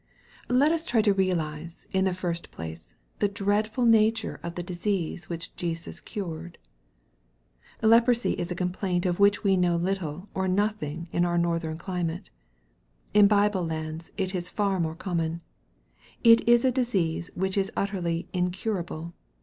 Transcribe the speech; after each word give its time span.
Let 0.49 0.71
us 0.71 0.87
try 0.87 1.03
to 1.03 1.13
realize, 1.13 1.85
in 1.91 2.05
the 2.05 2.13
first 2.15 2.49
place, 2.49 2.95
the 3.19 3.27
dreadful 3.27 3.85
nature 3.85 4.39
of 4.41 4.55
the 4.55 4.63
disease 4.63 5.29
which 5.29 5.55
Jesus 5.55 5.99
cured. 5.99 6.57
Leprosy 7.83 8.31
is 8.33 8.49
a 8.49 8.55
complaint 8.55 9.05
of 9.05 9.19
which 9.19 9.43
we 9.43 9.55
know 9.55 9.75
little 9.75 10.27
or 10.33 10.47
nothing 10.47 11.07
in 11.11 11.23
our 11.23 11.37
northern 11.37 11.77
climate. 11.77 12.31
In 13.13 13.27
Bible 13.27 13.63
lands 13.63 14.11
it 14.17 14.33
is 14.33 14.49
far 14.49 14.79
more 14.79 14.95
common. 14.95 15.41
It 16.23 16.49
is 16.49 16.65
a 16.65 16.71
disease 16.71 17.29
which 17.35 17.55
is 17.55 17.71
utterly 17.77 18.27
incurable. 18.33 19.13